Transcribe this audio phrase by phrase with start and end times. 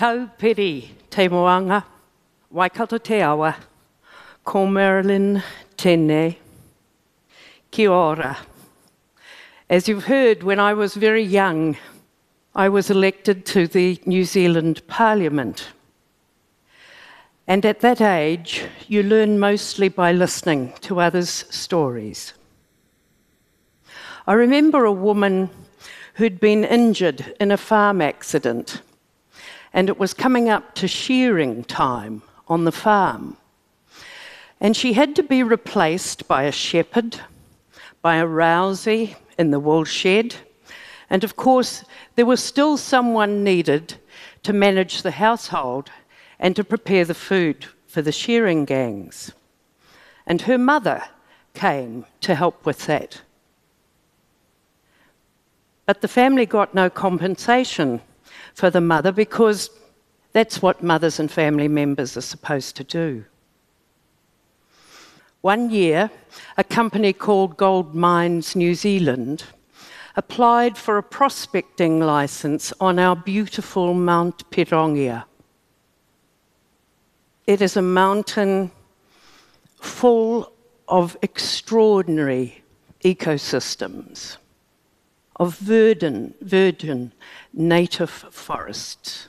[0.00, 1.84] Tau piri te moanga,
[2.50, 3.54] Waikato te awa,
[4.46, 5.42] ko Marilyn
[5.76, 6.38] Tene.
[7.70, 8.38] Kia ora.
[9.68, 11.76] As you've heard, when I was very young,
[12.54, 15.68] I was elected to the New Zealand Parliament.
[17.46, 22.32] And at that age, you learn mostly by listening to others' stories.
[24.26, 25.50] I remember a woman
[26.14, 28.80] who'd been injured in a farm accident,
[29.72, 33.36] and it was coming up to shearing time on the farm.
[34.60, 37.20] And she had to be replaced by a shepherd,
[38.02, 40.36] by a rousey in the wool shed,
[41.10, 41.84] and of course,
[42.14, 43.94] there was still someone needed
[44.44, 45.90] to manage the household
[46.38, 49.32] and to prepare the food for the shearing gangs.
[50.26, 51.02] And her mother
[51.54, 53.22] came to help with that.
[55.84, 58.00] But the family got no compensation
[58.54, 59.70] for the mother because
[60.32, 63.24] that's what mothers and family members are supposed to do.
[65.40, 66.10] One year,
[66.58, 69.44] a company called Gold Mines New Zealand
[70.16, 75.24] applied for a prospecting license on our beautiful Mount Pirongia.
[77.46, 78.70] It is a mountain
[79.80, 80.52] full
[80.88, 82.62] of extraordinary
[83.02, 84.36] ecosystems,
[85.40, 87.12] of virgin, virgin
[87.54, 89.28] native forests.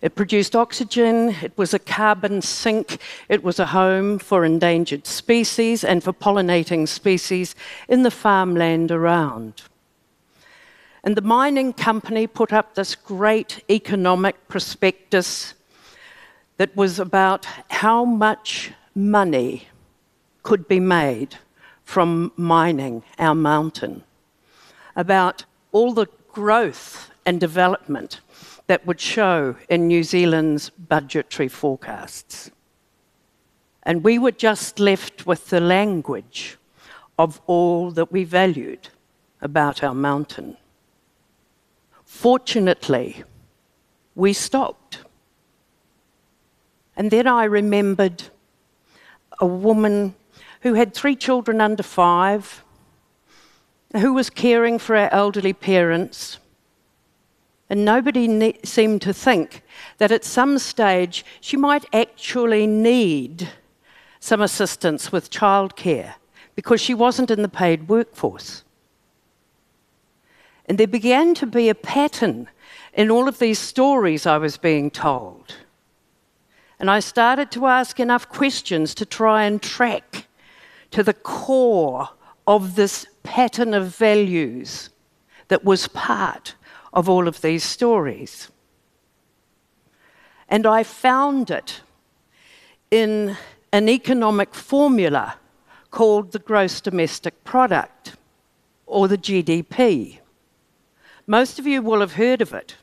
[0.00, 5.84] It produced oxygen, it was a carbon sink, it was a home for endangered species
[5.84, 7.54] and for pollinating species
[7.88, 9.62] in the farmland around.
[11.04, 15.54] And the mining company put up this great economic prospectus
[16.56, 19.68] that was about how much money
[20.42, 21.36] could be made
[21.84, 24.02] from mining our mountain,
[24.96, 28.20] about all the growth and development
[28.66, 32.50] that would show in New Zealand's budgetary forecasts.
[33.82, 36.56] And we were just left with the language
[37.18, 38.88] of all that we valued
[39.40, 40.56] about our mountain.
[42.04, 43.24] Fortunately,
[44.14, 44.98] we stopped.
[46.96, 48.22] And then I remembered
[49.40, 50.14] a woman
[50.60, 52.61] who had three children under five,
[53.96, 56.38] who was caring for our elderly parents,
[57.68, 59.62] and nobody ne- seemed to think
[59.98, 63.48] that at some stage she might actually need
[64.20, 66.14] some assistance with childcare
[66.54, 68.64] because she wasn't in the paid workforce.
[70.66, 72.48] And there began to be a pattern
[72.94, 75.56] in all of these stories I was being told.
[76.78, 80.26] And I started to ask enough questions to try and track
[80.90, 82.08] to the core
[82.46, 84.90] of this pattern of values
[85.48, 86.54] that was part
[86.92, 88.50] of all of these stories.
[90.48, 91.80] And I found it
[92.90, 93.36] in
[93.72, 95.36] an economic formula
[95.90, 98.16] called the gross domestic product,
[98.86, 100.18] or the GDP.
[101.26, 102.76] Most of you will have heard of it.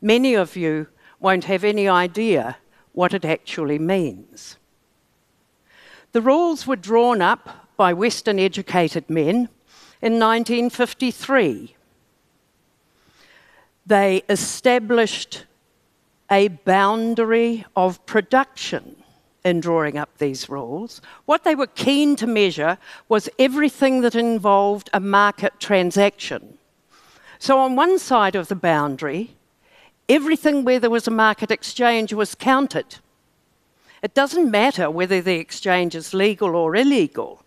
[0.00, 0.88] Many of you
[1.20, 2.56] won't have any idea
[2.92, 4.56] what it actually means.
[6.12, 9.48] The rules were drawn up by Western educated men
[10.00, 11.74] in 1953
[13.88, 15.46] they established
[16.30, 18.96] a boundary of production
[19.44, 21.00] in drawing up these rules.
[21.24, 22.76] What they were keen to measure
[23.08, 26.58] was everything that involved a market transaction.
[27.38, 29.30] So, on one side of the boundary,
[30.08, 32.96] everything where there was a market exchange was counted.
[34.02, 37.42] It doesn't matter whether the exchange is legal or illegal.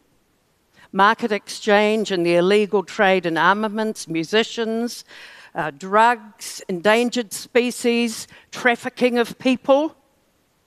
[0.92, 5.06] Market exchange and the illegal trade in armaments, musicians,
[5.56, 9.96] uh, drugs, endangered species, trafficking of people.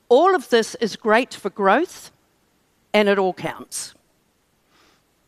[0.08, 2.10] All of this is great for growth
[2.92, 3.94] and it all counts.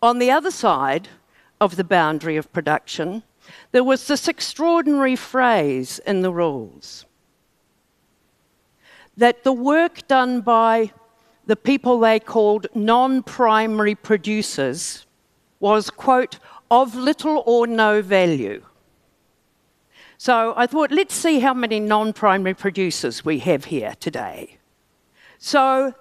[0.02, 1.08] On the other side
[1.60, 3.22] of the boundary of production,
[3.72, 7.04] there was this extraordinary phrase in the rules
[9.16, 10.92] that the work done by
[11.46, 15.06] the people they called non primary producers
[15.60, 16.38] was, quote,
[16.70, 18.62] of little or no value.
[20.18, 24.58] So I thought, let's see how many non primary producers we have here today.
[25.38, 25.94] So,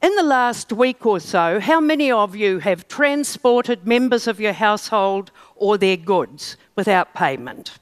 [0.00, 4.52] in the last week or so, how many of you have transported members of your
[4.52, 7.78] household or their goods without payment?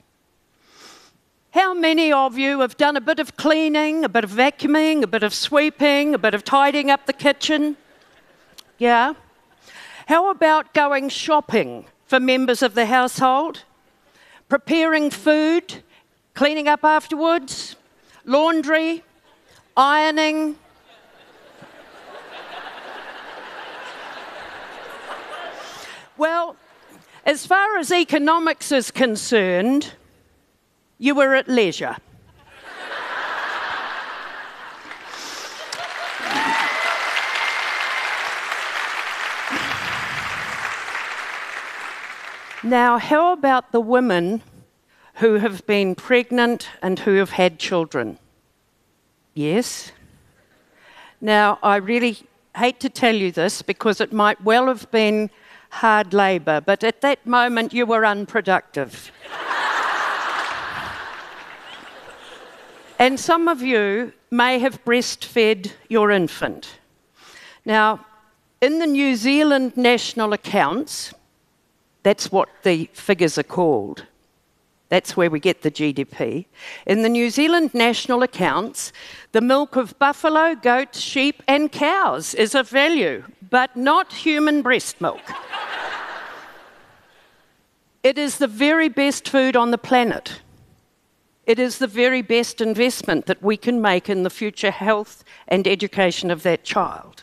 [1.57, 5.07] How many of you have done a bit of cleaning, a bit of vacuuming, a
[5.07, 7.79] bit of sweeping, a bit of tidying up the kitchen?
[8.77, 9.15] Yeah?
[10.07, 13.65] How about going shopping for members of the household?
[14.49, 15.83] preparing food,
[16.35, 17.77] cleaning up afterwards,
[18.25, 19.03] laundry,
[19.77, 20.57] ironing.
[26.17, 26.57] well,
[27.25, 29.95] as far as economics is concerned,
[30.99, 31.97] you were at leisure.
[42.63, 44.43] now, how about the women
[45.17, 48.19] who have been pregnant and who have had children?
[49.35, 49.93] Yes.
[51.21, 52.19] Now, I really
[52.57, 55.31] hate to tell you this because it might well have been
[55.71, 59.11] hard labour, but at that moment you were unproductive.
[62.99, 66.79] And some of you may have breastfed your infant.
[67.65, 68.05] Now,
[68.61, 71.13] in the New Zealand national accounts,
[72.03, 74.07] that's what the figures are called.
[74.89, 76.47] That's where we get the GDP.
[76.87, 78.93] In the New Zealand national accounts,
[79.33, 85.01] the milk of buffalo, goats, sheep, and cows is of value, but not human breast
[85.01, 85.21] milk.
[88.05, 90.41] it is the very best food on the planet.
[91.47, 95.67] It is the very best investment that we can make in the future health and
[95.67, 97.23] education of that child.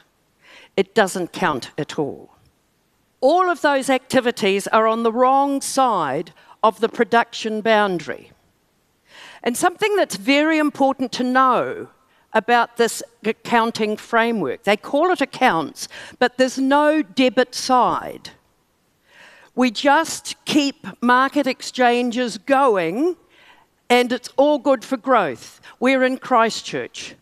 [0.77, 2.31] It doesn't count at all.
[3.19, 6.31] All of those activities are on the wrong side
[6.63, 8.31] of the production boundary.
[9.43, 11.89] And something that's very important to know
[12.31, 15.87] about this accounting framework they call it accounts,
[16.17, 18.31] but there's no debit side.
[19.53, 23.17] We just keep market exchanges going
[23.93, 25.61] and it's all good for growth.
[25.79, 27.13] We're in Christchurch,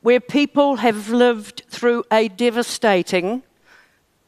[0.00, 3.42] where people have lived through a devastating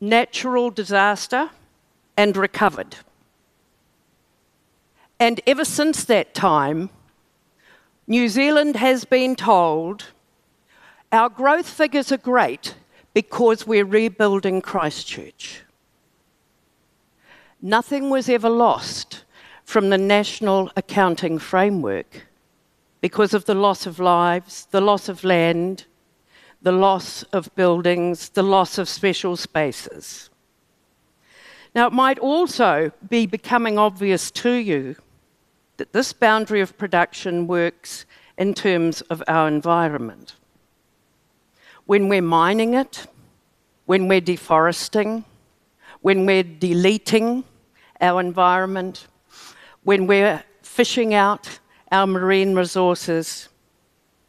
[0.01, 1.51] natural disaster
[2.17, 2.97] and recovered.
[5.21, 6.91] And ever since that time,
[8.09, 10.07] New Zealand has been told
[11.13, 12.75] our growth figures are great
[13.15, 15.63] because we're rebuilding Christchurch.
[17.61, 19.23] Nothing was ever lost
[19.65, 22.27] from the national accounting framework
[23.01, 25.87] because of the loss of lives, the loss of land,
[26.63, 30.31] the loss of buildings, the loss of special spaces.
[31.75, 34.97] Now, it might also be becoming obvious to you
[35.79, 38.05] that this boundary of production works
[38.39, 40.37] in terms of our environment.
[41.87, 43.07] When we're mining it,
[43.87, 45.25] when we're deforesting,
[46.03, 47.45] when we're deleting
[48.01, 49.07] our environment,
[49.85, 51.59] when we're fishing out
[51.91, 53.49] our marine resources,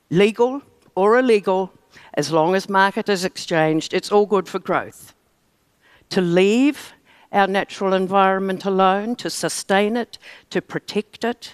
[0.09, 0.61] legal
[0.95, 1.71] or illegal,
[2.15, 5.13] as long as market is exchanged, it's all good for growth.
[6.09, 6.93] To leave
[7.31, 10.17] our natural environment alone, to sustain it,
[10.51, 11.53] to protect it,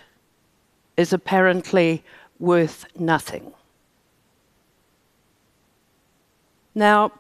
[0.97, 2.03] is apparently
[2.39, 3.53] worth nothing.
[6.75, 7.13] Now,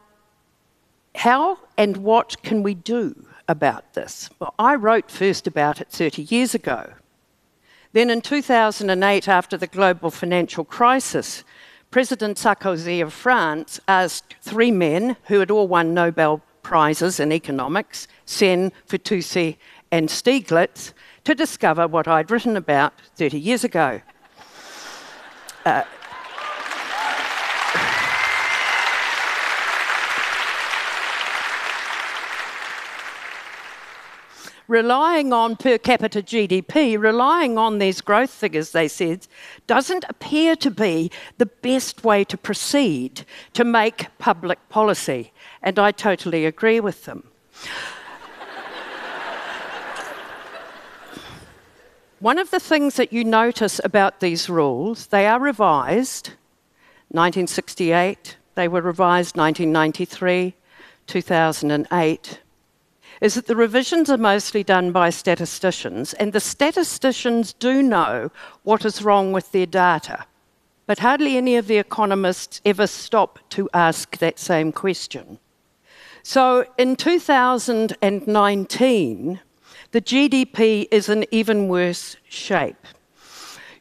[1.15, 4.29] how and what can we do about this?
[4.39, 6.93] Well, I wrote first about it 30 years ago.
[7.91, 11.43] Then in 2008, after the global financial crisis,
[11.89, 18.07] President Sarkozy of France asked three men who had all won Nobel Prizes in economics,
[18.25, 19.57] Sen, Fitoussi,
[19.91, 20.93] and Stiglitz,
[21.23, 24.01] to discover what I'd written about 30 years ago.
[25.65, 25.83] Uh,
[34.69, 39.27] relying on per capita GDP, relying on these growth figures, they said,
[39.67, 45.33] doesn't appear to be the best way to proceed to make public policy.
[45.63, 47.23] And I totally agree with them.
[52.19, 56.33] One of the things that you notice about these rules, they are revised
[57.11, 60.53] 1968, they were revised 1993,
[61.07, 62.39] 2008,
[63.21, 68.31] is that the revisions are mostly done by statisticians, and the statisticians do know
[68.63, 70.25] what is wrong with their data.
[70.85, 75.39] But hardly any of the economists ever stop to ask that same question.
[76.23, 79.39] So in 2019,
[79.91, 82.85] the GDP is in even worse shape.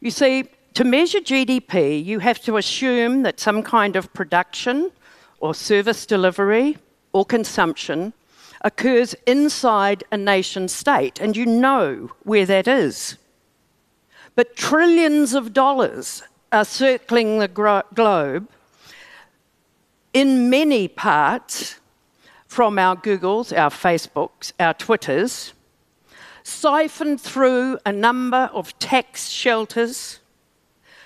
[0.00, 4.90] You see, to measure GDP, you have to assume that some kind of production
[5.40, 6.78] or service delivery
[7.12, 8.12] or consumption
[8.62, 13.16] occurs inside a nation state, and you know where that is.
[14.34, 16.22] But trillions of dollars
[16.52, 18.48] are circling the gro- globe
[20.12, 21.78] in many parts
[22.46, 25.52] from our Googles, our Facebooks, our Twitters,
[26.42, 30.20] siphoned through a number of tax shelters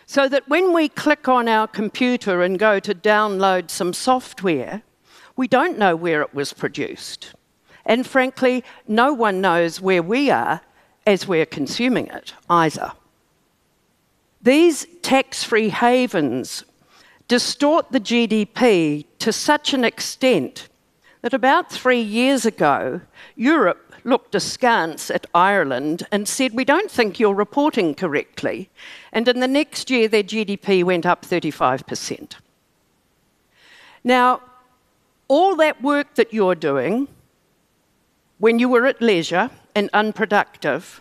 [0.06, 4.82] so that when we click on our computer and go to download some software,
[5.36, 7.34] we don't know where it was produced.
[7.84, 10.60] And frankly, no one knows where we are
[11.06, 12.92] as we're consuming it either.
[14.40, 16.64] These tax free havens
[17.28, 20.68] distort the GDP to such an extent
[21.22, 23.00] that about three years ago,
[23.36, 28.68] Europe looked askance at Ireland and said, We don't think you're reporting correctly.
[29.12, 32.34] And in the next year, their GDP went up 35%.
[34.02, 34.40] Now,
[35.28, 37.06] all that work that you're doing
[38.42, 41.00] when you were at leisure and unproductive,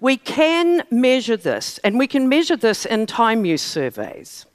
[0.00, 4.46] we can measure this, and we can measure this in time use surveys.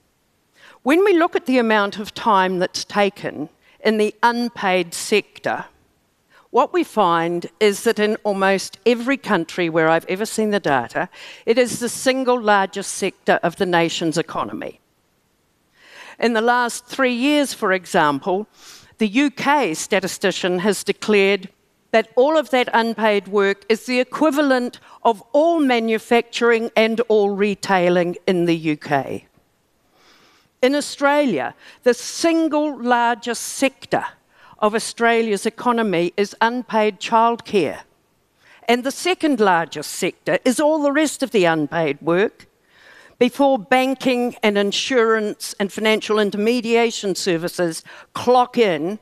[0.82, 3.48] When we look at the amount of time that's taken
[3.82, 5.64] in the unpaid sector,
[6.50, 11.08] what we find is that in almost every country where I've ever seen the data,
[11.46, 14.80] it is the single largest sector of the nation's economy.
[16.18, 18.48] In the last three years, for example,
[18.98, 21.48] the UK statistician has declared
[21.92, 28.16] that all of that unpaid work is the equivalent of all manufacturing and all retailing
[28.26, 29.22] in the UK.
[30.62, 34.04] In Australia, the single largest sector
[34.58, 37.80] of Australia's economy is unpaid childcare.
[38.68, 42.46] And the second largest sector is all the rest of the unpaid work
[43.18, 47.84] before banking and insurance and financial intermediation services
[48.14, 48.98] clock in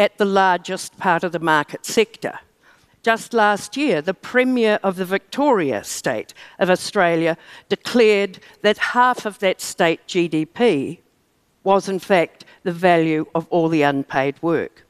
[0.00, 2.38] at the largest part of the market sector.
[3.02, 7.36] Just last year, the Premier of the Victoria state of Australia
[7.68, 11.00] declared that half of that state GDP
[11.64, 14.86] was, in fact, the value of all the unpaid work.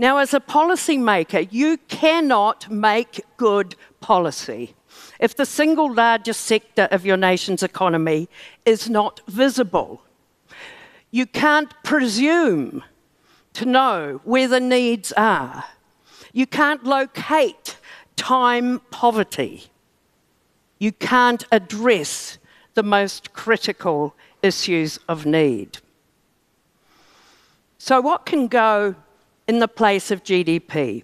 [0.00, 4.74] Now, as a policymaker, you cannot make good policy
[5.20, 8.28] if the single largest sector of your nation's economy
[8.66, 10.02] is not visible.
[11.12, 12.82] You can't presume
[13.54, 15.64] to know where the needs are.
[16.32, 17.76] You can't locate
[18.16, 19.64] time poverty.
[20.78, 22.38] You can't address
[22.74, 25.78] the most critical issues of need.
[27.78, 28.94] So, what can go
[29.48, 31.02] in the place of GDP?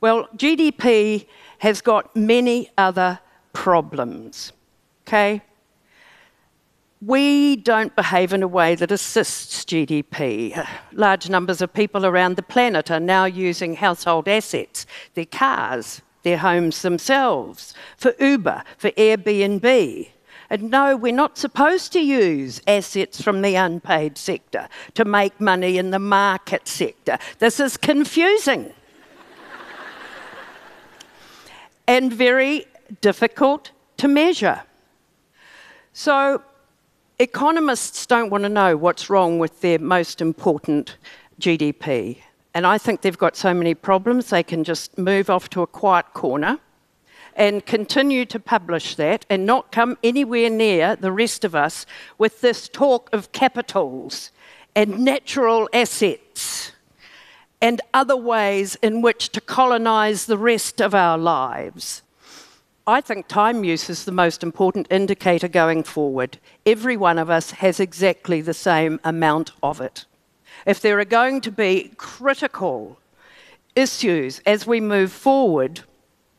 [0.00, 1.26] Well, GDP
[1.58, 3.20] has got many other
[3.52, 4.52] problems.
[5.06, 5.42] Okay?
[7.02, 10.66] We don't behave in a way that assists GDP.
[10.92, 16.36] Large numbers of people around the planet are now using household assets, their cars, their
[16.36, 20.10] homes themselves, for Uber, for Airbnb.
[20.50, 25.78] And no, we're not supposed to use assets from the unpaid sector to make money
[25.78, 27.18] in the market sector.
[27.38, 28.74] This is confusing
[31.88, 32.66] and very
[33.00, 34.62] difficult to measure.
[35.92, 36.42] So,
[37.20, 40.96] economists don't want to know what's wrong with their most important
[41.38, 42.16] GDP.
[42.54, 45.66] And I think they've got so many problems, they can just move off to a
[45.66, 46.58] quiet corner
[47.36, 51.86] and continue to publish that and not come anywhere near the rest of us
[52.16, 54.30] with this talk of capitals
[54.74, 56.72] and natural assets
[57.60, 62.02] and other ways in which to colonize the rest of our lives.
[62.90, 66.40] I think time use is the most important indicator going forward.
[66.66, 70.06] Every one of us has exactly the same amount of it.
[70.66, 72.98] If there are going to be critical
[73.76, 75.82] issues as we move forward,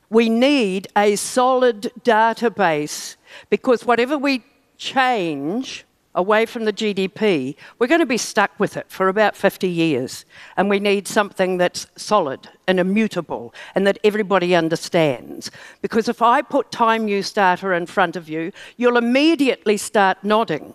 [0.09, 3.15] we need a solid database
[3.49, 4.43] because whatever we
[4.77, 9.67] change away from the GDP, we're going to be stuck with it for about 50
[9.67, 10.25] years.
[10.57, 15.51] And we need something that's solid and immutable and that everybody understands.
[15.81, 20.73] Because if I put time use data in front of you, you'll immediately start nodding.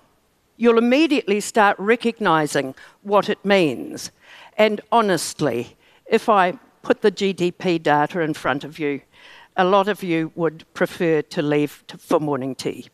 [0.56, 4.10] You'll immediately start recognizing what it means.
[4.56, 5.76] And honestly,
[6.06, 9.02] if I put the GDP data in front of you,
[9.56, 12.88] a lot of you would prefer to leave for morning tea.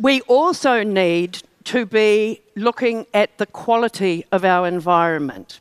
[0.00, 5.60] We also need to be looking at the quality of our environment.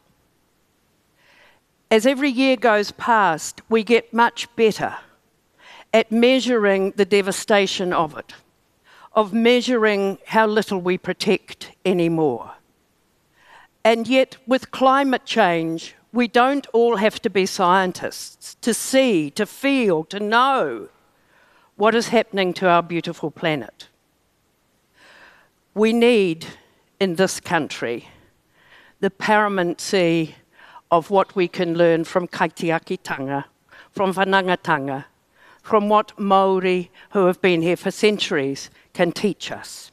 [1.92, 4.96] As every year goes past, we get much better
[5.94, 8.34] at measuring the devastation of it,
[9.14, 12.54] of measuring how little we protect anymore.
[13.84, 19.46] And yet, with climate change, we don't all have to be scientists to see, to
[19.46, 20.88] feel, to know
[21.76, 23.89] what is happening to our beautiful planet.
[25.80, 26.46] We need
[27.00, 28.10] in this country
[29.00, 30.34] the paramountcy
[30.92, 33.46] of what we can learn from kaitiakitanga,
[33.90, 35.06] from whanaungatanga,
[35.64, 39.90] from what Maori who have been here for centuries can teach us.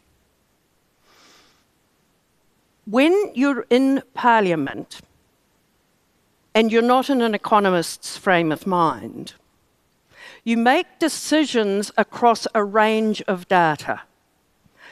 [2.84, 4.98] When you're in Parliament
[6.52, 9.34] and you're not in an economist's frame of mind,
[10.42, 14.00] you make decisions across a range of data.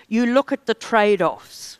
[0.08, 1.78] You look at the trade offs.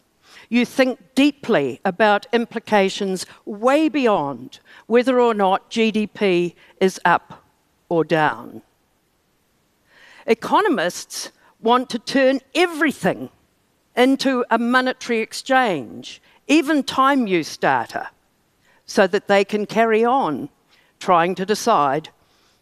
[0.49, 7.45] You think deeply about implications way beyond whether or not GDP is up
[7.89, 8.63] or down.
[10.27, 13.31] Economists want to turn everything
[13.97, 18.09] into a monetary exchange, even time use data,
[18.87, 20.49] so that they can carry on
[20.99, 22.09] trying to decide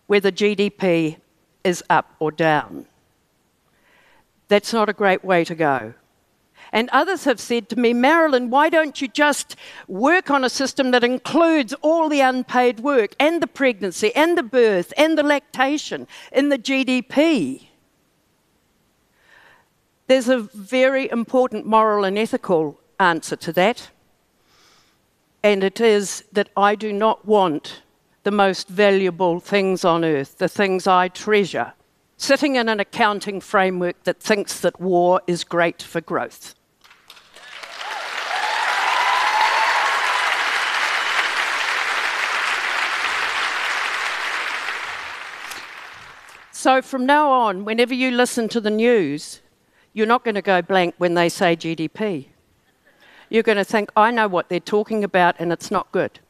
[0.07, 1.16] whether GDP
[1.64, 2.87] is up or down.
[4.53, 5.95] That's not a great way to go.
[6.73, 9.57] And others have said to me, Marilyn, why don't you just
[9.89, 14.43] work on a system that includes all the unpaid work and the pregnancy and the
[14.43, 17.69] birth and the lactation in the GDP?
[20.07, 23.89] There's a very important moral and ethical answer to that,
[25.43, 27.81] and it is that I do not want
[28.23, 31.73] the most valuable things on earth, the things I treasure,
[32.23, 36.55] sitting in an accounting framework that thinks that war is great for growth.
[46.52, 49.41] So from now on, whenever you listen to the news,
[49.93, 52.29] you're not going to go blank when they say GDP.
[53.31, 56.21] You're going to think, I know what they're talking about and it's not good.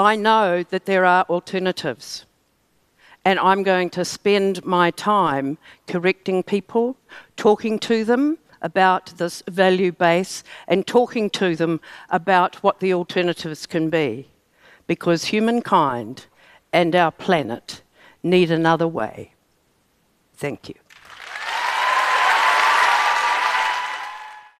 [0.00, 2.24] I know that there are alternatives.
[3.24, 6.96] And I'm going to spend my time correcting people,
[7.36, 13.66] talking to them about this value base, and talking to them about what the alternatives
[13.66, 14.28] can be.
[14.86, 16.26] Because humankind
[16.72, 17.82] and our planet
[18.22, 19.34] need another way.
[20.34, 20.74] Thank you.